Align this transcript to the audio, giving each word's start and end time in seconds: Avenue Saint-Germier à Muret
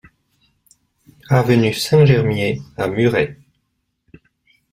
Avenue 1.29 1.75
Saint-Germier 1.75 2.59
à 2.75 2.87
Muret 2.87 3.37